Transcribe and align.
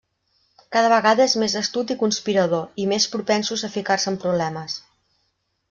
Cada 0.75 0.87
vegada 0.93 1.23
és 1.31 1.35
més 1.43 1.55
astut 1.59 1.93
i 1.95 1.99
conspirador, 1.99 2.65
i 2.85 2.89
més 2.95 3.07
propensos 3.17 3.65
a 3.69 3.73
ficar-se 3.77 4.11
en 4.15 4.21
problemes. 4.27 4.83